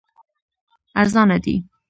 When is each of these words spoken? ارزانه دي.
ارزانه 1.01 1.37
دي. 1.43 1.55